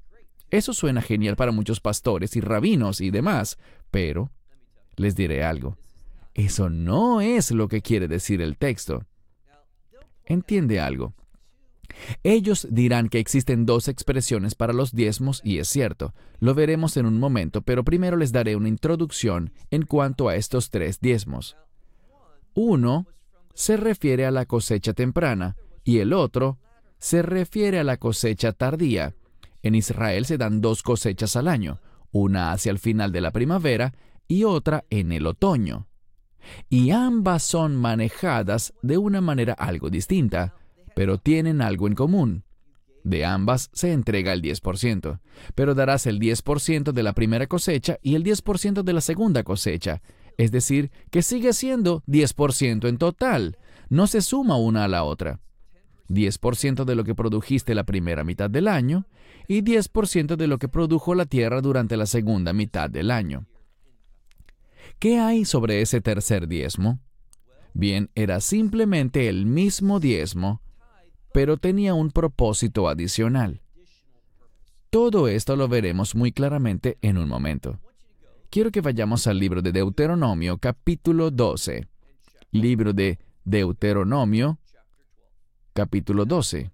[0.50, 3.58] Eso suena genial para muchos pastores y rabinos y demás,
[3.90, 4.30] pero
[4.96, 5.78] les diré algo.
[6.34, 9.04] Eso no es lo que quiere decir el texto.
[10.24, 11.14] Entiende algo.
[12.22, 17.06] Ellos dirán que existen dos expresiones para los diezmos y es cierto, lo veremos en
[17.06, 21.56] un momento, pero primero les daré una introducción en cuanto a estos tres diezmos.
[22.54, 23.06] Uno
[23.54, 26.58] se refiere a la cosecha temprana y el otro
[26.98, 29.14] se refiere a la cosecha tardía.
[29.62, 33.94] En Israel se dan dos cosechas al año, una hacia el final de la primavera
[34.28, 35.88] y otra en el otoño.
[36.68, 40.54] Y ambas son manejadas de una manera algo distinta,
[40.94, 42.44] pero tienen algo en común.
[43.04, 45.20] De ambas se entrega el 10%,
[45.54, 50.02] pero darás el 10% de la primera cosecha y el 10% de la segunda cosecha,
[50.38, 53.58] es decir, que sigue siendo 10% en total.
[53.88, 55.40] No se suma una a la otra.
[56.08, 59.06] 10% de lo que produjiste la primera mitad del año
[59.48, 63.46] y 10% de lo que produjo la tierra durante la segunda mitad del año.
[64.98, 67.00] ¿Qué hay sobre ese tercer diezmo?
[67.74, 70.60] Bien, era simplemente el mismo diezmo,
[71.32, 73.62] pero tenía un propósito adicional.
[74.90, 77.80] Todo esto lo veremos muy claramente en un momento
[78.52, 81.88] quiero que vayamos al libro de Deuteronomio capítulo 12.
[82.50, 84.58] Libro de Deuteronomio
[85.72, 86.70] capítulo 12.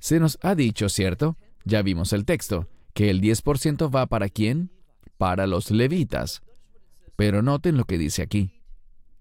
[0.00, 1.36] Se nos ha dicho, ¿cierto?
[1.64, 4.72] Ya vimos el texto, que el 10% va para quién?
[5.16, 6.42] Para los levitas.
[7.14, 8.60] Pero noten lo que dice aquí.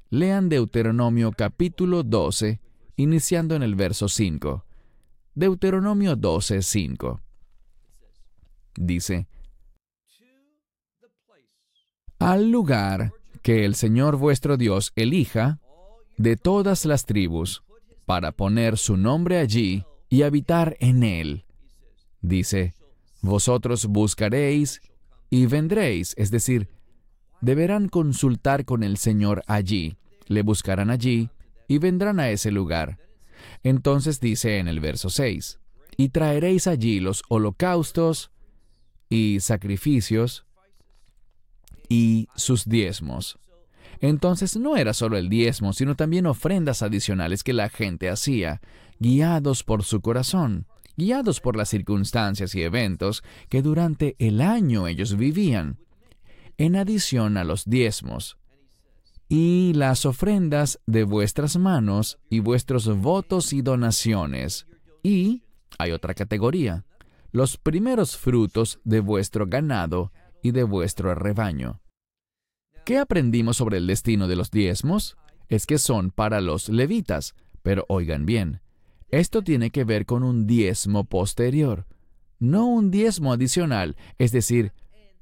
[0.09, 2.61] Lean Deuteronomio capítulo 12,
[2.95, 4.65] iniciando en el verso 5.
[5.35, 7.21] Deuteronomio 12, 5.
[8.75, 9.27] Dice,
[12.19, 15.59] al lugar que el Señor vuestro Dios elija
[16.17, 17.63] de todas las tribus,
[18.05, 21.45] para poner su nombre allí y habitar en él.
[22.21, 22.73] Dice,
[23.21, 24.81] vosotros buscaréis
[25.29, 26.69] y vendréis, es decir,
[27.41, 31.29] deberán consultar con el Señor allí, le buscarán allí
[31.67, 32.97] y vendrán a ese lugar.
[33.61, 35.59] Entonces dice en el verso 6,
[35.97, 38.31] y traeréis allí los holocaustos
[39.09, 40.46] y sacrificios
[41.89, 43.39] y sus diezmos.
[43.99, 48.61] Entonces no era solo el diezmo, sino también ofrendas adicionales que la gente hacía,
[48.99, 55.15] guiados por su corazón, guiados por las circunstancias y eventos que durante el año ellos
[55.15, 55.79] vivían,
[56.57, 58.37] en adición a los diezmos.
[59.29, 64.67] Y las ofrendas de vuestras manos y vuestros votos y donaciones.
[65.03, 65.43] Y
[65.77, 66.85] hay otra categoría,
[67.31, 70.11] los primeros frutos de vuestro ganado
[70.51, 71.81] de vuestro rebaño.
[72.85, 75.17] ¿Qué aprendimos sobre el destino de los diezmos?
[75.49, 78.61] Es que son para los levitas, pero oigan bien,
[79.09, 81.85] esto tiene que ver con un diezmo posterior,
[82.39, 84.73] no un diezmo adicional, es decir,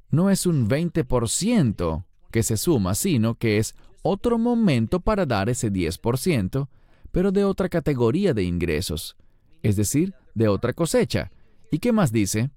[0.09, 5.71] no es un 20% que se suma, sino que es otro momento para dar ese
[5.71, 6.67] 10%,
[7.11, 9.15] pero de otra categoría de ingresos,
[9.63, 11.31] es decir, de otra cosecha.
[11.71, 12.51] ¿Y qué más dice?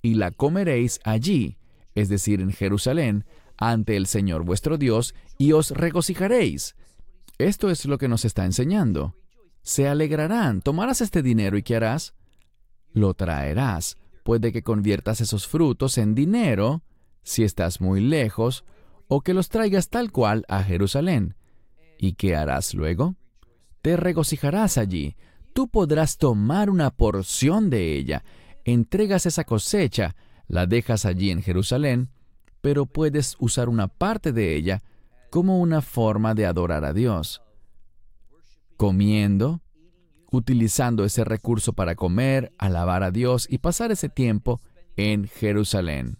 [0.00, 1.58] Y la comeréis allí,
[1.94, 3.24] es decir, en Jerusalén,
[3.56, 6.76] ante el Señor vuestro Dios, y os regocijaréis.
[7.38, 9.16] Esto es lo que nos está enseñando.
[9.62, 12.14] Se alegrarán, tomarás este dinero y ¿qué harás?
[12.92, 13.96] Lo traerás.
[14.24, 16.82] Puede que conviertas esos frutos en dinero,
[17.22, 18.64] si estás muy lejos,
[19.08, 21.34] o que los traigas tal cual a Jerusalén.
[21.98, 23.16] ¿Y qué harás luego?
[23.82, 25.16] Te regocijarás allí.
[25.52, 28.24] Tú podrás tomar una porción de ella,
[28.64, 30.14] entregas esa cosecha,
[30.50, 32.10] la dejas allí en Jerusalén,
[32.60, 34.82] pero puedes usar una parte de ella
[35.30, 37.40] como una forma de adorar a Dios.
[38.76, 39.60] Comiendo,
[40.32, 44.60] utilizando ese recurso para comer, alabar a Dios y pasar ese tiempo
[44.96, 46.18] en Jerusalén.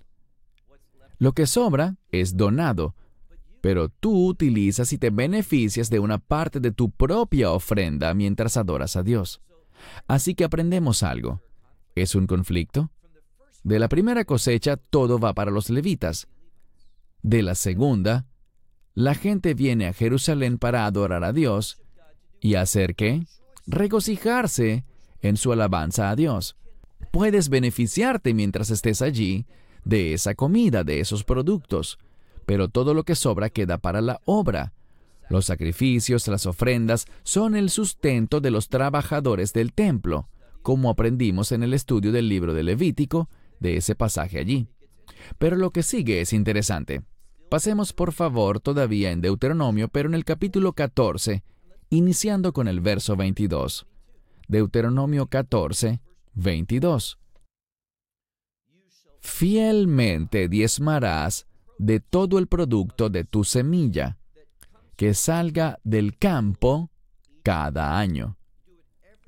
[1.19, 2.95] Lo que sobra es donado,
[3.61, 8.95] pero tú utilizas y te beneficias de una parte de tu propia ofrenda mientras adoras
[8.95, 9.41] a Dios.
[10.07, 11.43] Así que aprendemos algo.
[11.97, 12.93] ¿Es un conflicto?
[13.63, 16.29] De la primera cosecha todo va para los levitas.
[17.23, 18.27] De la segunda,
[18.95, 21.81] la gente viene a Jerusalén para adorar a Dios
[22.41, 23.27] y hacer qué?
[23.67, 24.85] Regocijarse
[25.21, 26.57] en su alabanza a Dios.
[27.13, 29.47] Puedes beneficiarte mientras estés allí
[29.85, 31.99] de esa comida, de esos productos,
[32.47, 34.73] pero todo lo que sobra queda para la obra.
[35.29, 40.29] Los sacrificios, las ofrendas, son el sustento de los trabajadores del templo,
[40.63, 43.29] como aprendimos en el estudio del libro de Levítico,
[43.61, 44.67] de ese pasaje allí.
[45.39, 47.03] Pero lo que sigue es interesante.
[47.49, 51.45] Pasemos por favor todavía en Deuteronomio, pero en el capítulo 14,
[51.91, 53.87] iniciando con el verso 22.
[54.49, 56.01] Deuteronomio 14,
[56.35, 57.21] 22
[59.21, 61.47] fielmente diezmarás
[61.79, 64.19] de todo el producto de tu semilla
[64.97, 66.91] que salga del campo
[67.43, 68.37] cada año.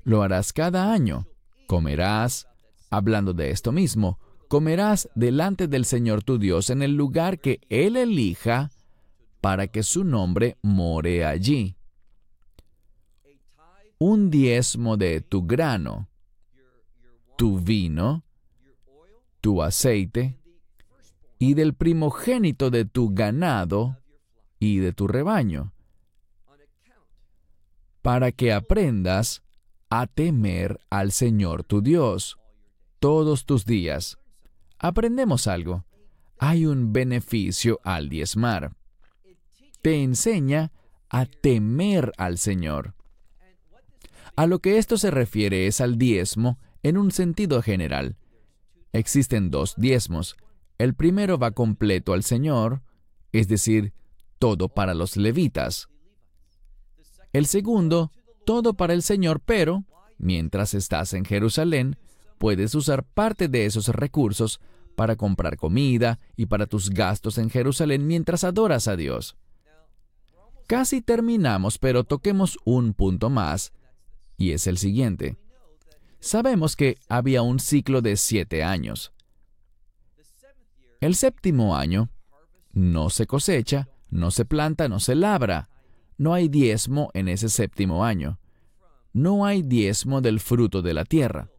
[0.03, 1.27] Lo harás cada año.
[1.67, 2.47] Comerás,
[2.93, 7.97] hablando de esto mismo, comerás delante del Señor tu Dios en el lugar que Él
[7.97, 8.69] elija
[9.41, 11.75] para que su nombre more allí.
[13.97, 16.07] Un diezmo de tu grano,
[17.35, 18.23] tu vino,
[19.41, 20.37] tu aceite,
[21.39, 23.97] y del primogénito de tu ganado
[24.59, 25.73] y de tu rebaño,
[28.03, 29.41] para que aprendas
[29.89, 32.37] a temer al Señor tu Dios
[33.03, 34.17] todos tus días.
[34.79, 35.83] Aprendemos algo.
[36.39, 38.77] Hay un beneficio al diezmar.
[39.81, 40.71] Te enseña
[41.09, 42.95] a temer al Señor.
[44.37, 48.15] A lo que esto se refiere es al diezmo en un sentido general.
[48.93, 50.37] Existen dos diezmos.
[50.77, 52.83] El primero va completo al Señor,
[53.33, 53.91] es decir,
[54.39, 55.89] todo para los levitas.
[57.33, 58.13] El segundo,
[58.45, 59.83] todo para el Señor, pero,
[60.17, 61.97] mientras estás en Jerusalén,
[62.37, 64.59] puedes usar parte de esos recursos
[64.95, 69.35] para comprar comida y para tus gastos en Jerusalén mientras adoras a Dios.
[70.67, 73.73] Casi terminamos, pero toquemos un punto más,
[74.37, 75.37] y es el siguiente.
[76.19, 79.11] Sabemos que había un ciclo de siete años.
[81.01, 82.09] El séptimo año
[82.71, 85.69] no se cosecha, no se planta, no se labra.
[86.17, 88.39] No hay diezmo en ese séptimo año.
[89.11, 91.49] No hay diezmo del fruto de la tierra.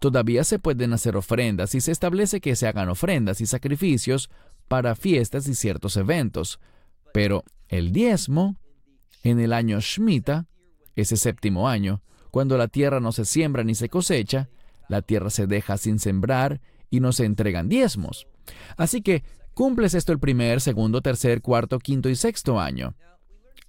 [0.00, 4.30] Todavía se pueden hacer ofrendas y se establece que se hagan ofrendas y sacrificios
[4.66, 6.58] para fiestas y ciertos eventos.
[7.12, 8.56] Pero el diezmo,
[9.22, 10.46] en el año Shemitah,
[10.96, 14.48] ese séptimo año, cuando la tierra no se siembra ni se cosecha,
[14.88, 18.26] la tierra se deja sin sembrar y no se entregan diezmos.
[18.78, 22.94] Así que cumples esto el primer, segundo, tercer, cuarto, quinto y sexto año.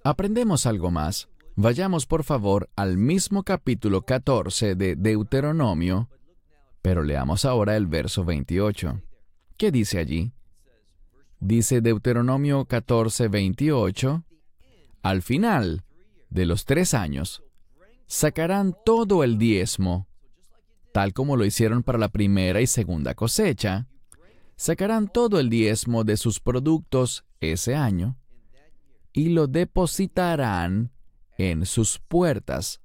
[0.02, 1.28] Aprendemos algo más.
[1.56, 6.08] Vayamos por favor al mismo capítulo 14 de Deuteronomio,
[6.82, 9.00] pero leamos ahora el verso 28.
[9.56, 10.32] ¿Qué dice allí?
[11.38, 14.24] Dice Deuteronomio 14, 28,
[15.02, 15.84] al final
[16.30, 17.42] de los tres años,
[18.06, 20.08] sacarán todo el diezmo,
[20.92, 23.88] tal como lo hicieron para la primera y segunda cosecha,
[24.56, 28.16] sacarán todo el diezmo de sus productos ese año
[29.12, 30.92] y lo depositarán
[31.38, 32.80] en sus puertas.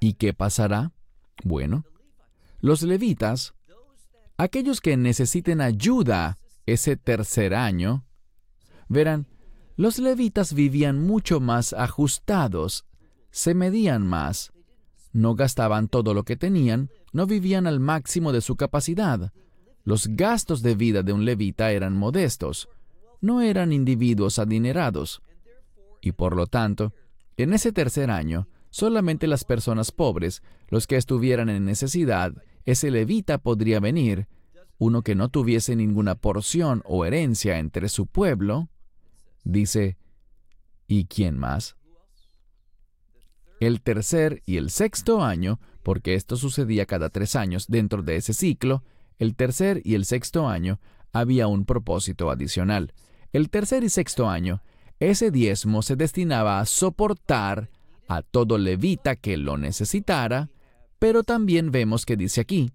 [0.00, 0.92] ¿Y qué pasará?
[1.44, 1.84] Bueno,
[2.62, 3.52] los levitas,
[4.38, 8.06] aquellos que necesiten ayuda ese tercer año,
[8.88, 9.26] verán,
[9.76, 12.86] los levitas vivían mucho más ajustados
[13.32, 14.52] se medían más.
[15.12, 19.32] No gastaban todo lo que tenían, no vivían al máximo de su capacidad.
[19.84, 22.68] Los gastos de vida de un levita eran modestos,
[23.20, 25.22] no eran individuos adinerados.
[26.00, 26.92] Y por lo tanto,
[27.36, 32.32] en ese tercer año, solamente las personas pobres, los que estuvieran en necesidad,
[32.64, 34.28] ese levita podría venir,
[34.78, 38.68] uno que no tuviese ninguna porción o herencia entre su pueblo,
[39.44, 39.96] dice,
[40.88, 41.76] ¿y quién más?
[43.66, 48.32] el tercer y el sexto año, porque esto sucedía cada tres años dentro de ese
[48.32, 48.82] ciclo,
[49.18, 50.80] el tercer y el sexto año,
[51.12, 52.92] había un propósito adicional.
[53.32, 54.62] El tercer y sexto año,
[54.98, 57.70] ese diezmo se destinaba a soportar
[58.08, 60.50] a todo levita que lo necesitara,
[61.02, 62.70] pero también vemos que dice aquí,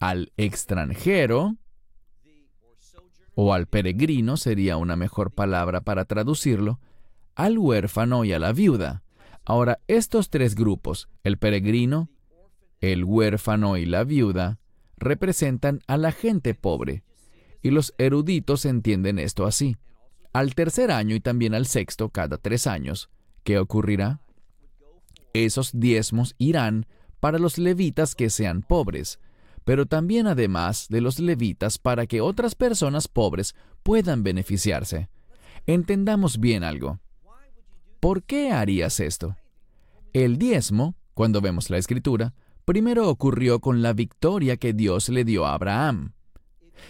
[0.00, 1.58] al extranjero,
[3.36, 6.80] o al peregrino sería una mejor palabra para traducirlo,
[7.36, 9.04] al huérfano y a la viuda.
[9.44, 12.10] Ahora, estos tres grupos, el peregrino,
[12.80, 14.58] el huérfano y la viuda,
[14.96, 17.04] representan a la gente pobre,
[17.62, 19.76] y los eruditos entienden esto así.
[20.32, 23.08] Al tercer año y también al sexto, cada tres años,
[23.44, 24.20] ¿qué ocurrirá?
[25.32, 26.84] Esos diezmos irán
[27.20, 29.18] para los levitas que sean pobres,
[29.64, 35.08] pero también además de los levitas para que otras personas pobres puedan beneficiarse.
[35.66, 37.00] Entendamos bien algo.
[38.00, 39.36] ¿Por qué harías esto?
[40.12, 45.44] El diezmo, cuando vemos la escritura, primero ocurrió con la victoria que Dios le dio
[45.44, 46.12] a Abraham.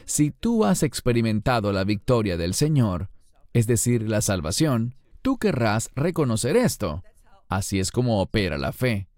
[0.04, 3.10] Si tú has experimentado la victoria del Señor,
[3.52, 7.02] es decir, la salvación, tú querrás reconocer esto.
[7.48, 9.08] Así es como opera la fe.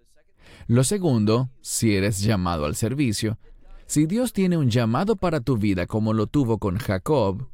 [0.70, 3.40] Lo segundo, si eres llamado al servicio,
[3.86, 7.48] si Dios tiene un llamado para tu vida como lo tuvo con Jacob,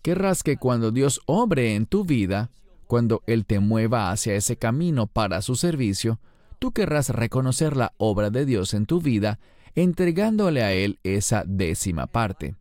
[0.00, 2.52] querrás que cuando Dios obre en tu vida,
[2.86, 6.20] cuando Él te mueva hacia ese camino para su servicio,
[6.60, 9.40] tú querrás reconocer la obra de Dios en tu vida,
[9.74, 12.54] entregándole a Él esa décima parte.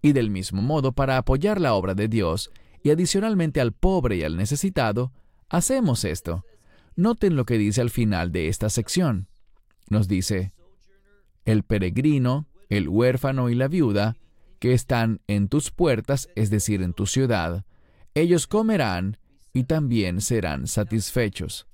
[0.00, 2.50] Y del mismo modo, para apoyar la obra de Dios,
[2.82, 5.12] y adicionalmente al pobre y al necesitado,
[5.50, 6.42] hacemos esto.
[6.96, 9.28] Noten lo que dice al final de esta sección.
[9.90, 10.52] Nos dice,
[11.44, 14.16] el peregrino, el huérfano y la viuda,
[14.58, 17.64] que están en tus puertas, es decir, en tu ciudad,
[18.14, 19.18] ellos comerán
[19.52, 21.66] y también serán satisfechos.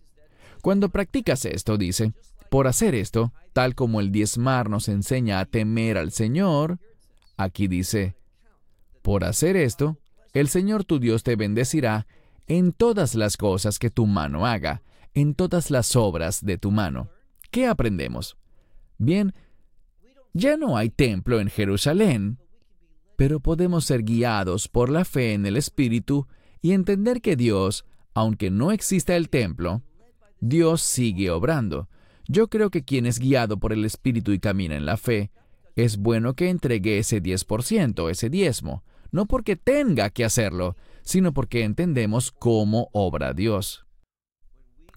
[0.61, 2.13] Cuando practicas esto, dice,
[2.51, 6.79] por hacer esto, tal como el diezmar nos enseña a temer al Señor,
[7.37, 8.17] aquí dice,
[9.03, 9.99] por hacer esto,
[10.33, 12.07] el Señor tu Dios te bendecirá
[12.47, 14.83] en todas las cosas que tu mano haga,
[15.15, 17.09] en todas las obras de tu mano.
[17.51, 18.37] ¿Qué aprendemos?
[18.99, 19.35] Bien,
[20.33, 22.39] ya no hay templo en Jerusalén,
[23.17, 26.27] pero podemos ser guiados por la fe en el Espíritu
[26.63, 27.85] y entender que Dios,
[28.15, 29.83] aunque no exista el templo,
[30.41, 31.89] Dios sigue obrando.
[32.27, 35.31] Yo creo que quien es guiado por el Espíritu y camina en la fe,
[35.77, 41.65] es bueno que entregue ese 10%, ese diezmo, no porque tenga que hacerlo, sino porque
[41.65, 43.87] entendemos cómo obra Dios.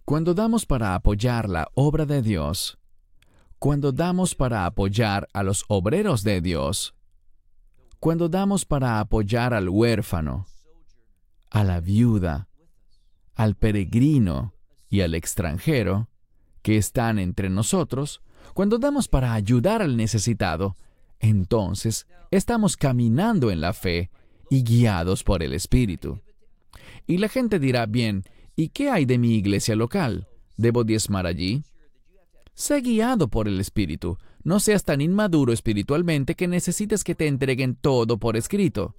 [0.05, 2.77] Cuando damos para apoyar la obra de Dios,
[3.57, 6.93] cuando damos para apoyar a los obreros de Dios,
[7.99, 10.45] cuando damos para apoyar al huérfano,
[11.49, 12.49] a la viuda,
[13.33, 14.53] al peregrino
[14.91, 16.07] y al extranjero
[16.61, 18.21] que están entre nosotros,
[18.53, 20.77] cuando damos para ayudar al necesitado,
[21.19, 24.11] entonces estamos caminando en la fe
[24.51, 26.21] y guiados por el Espíritu.
[27.07, 28.23] Y la gente dirá, bien,
[28.55, 30.27] ¿Y qué hay de mi iglesia local?
[30.57, 31.63] ¿Debo diezmar allí?
[32.53, 34.17] Sé guiado por el Espíritu.
[34.43, 38.95] No seas tan inmaduro espiritualmente que necesites que te entreguen todo por escrito.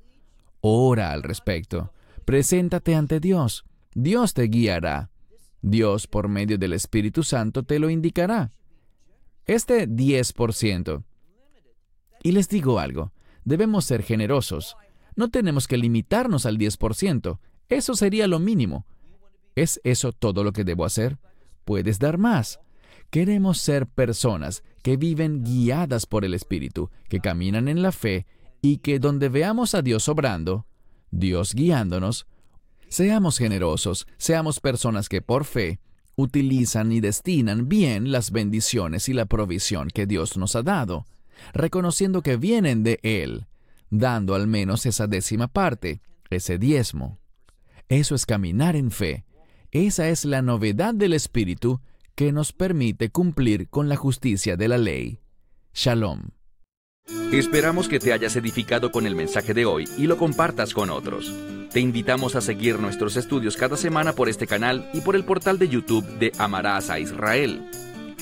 [0.61, 1.93] Ora al respecto.
[2.25, 3.65] Preséntate ante Dios.
[3.95, 5.11] Dios te guiará.
[5.63, 8.53] Dios, por medio del Espíritu Santo, te lo indicará.
[9.47, 11.05] Este 10%.
[12.23, 13.13] Y les digo algo,
[13.45, 14.77] debemos ser generosos.
[15.15, 17.39] No tenemos que limitarnos al 10%.
[17.69, 18.85] Eso sería lo mínimo.
[19.57, 21.19] ¿Es eso todo lo que debo hacer?
[21.65, 22.61] Puedes dar más.
[23.11, 28.27] Queremos ser personas que viven guiadas por el Espíritu, que caminan en la fe
[28.61, 30.67] y que donde veamos a Dios obrando,
[31.11, 32.27] Dios guiándonos,
[32.89, 35.81] seamos generosos, seamos personas que por fe
[36.17, 41.07] utilizan y destinan bien las bendiciones y la provisión que Dios nos ha dado,
[41.53, 43.47] reconociendo que vienen de Él,
[43.91, 47.19] dando al menos esa décima parte, ese diezmo.
[47.89, 49.25] Eso es caminar en fe,
[49.73, 51.81] esa es la novedad del Espíritu
[52.15, 55.21] que nos permite cumplir con la justicia de la ley.
[55.75, 56.31] Shalom.
[57.33, 61.33] Esperamos que te hayas edificado con el mensaje de hoy y lo compartas con otros.
[61.73, 65.59] Te invitamos a seguir nuestros estudios cada semana por este canal y por el portal
[65.59, 67.63] de YouTube de Amarás a Israel.